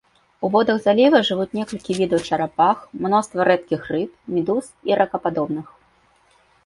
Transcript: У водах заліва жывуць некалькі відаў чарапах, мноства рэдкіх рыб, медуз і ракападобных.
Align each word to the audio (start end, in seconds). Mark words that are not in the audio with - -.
У 0.47 0.49
водах 0.53 0.77
заліва 0.85 1.19
жывуць 1.27 1.51
некалькі 1.57 1.97
відаў 1.99 2.23
чарапах, 2.29 2.77
мноства 3.07 3.41
рэдкіх 3.51 3.81
рыб, 3.93 4.11
медуз 4.37 4.65
і 4.93 5.01
ракападобных. 5.01 5.67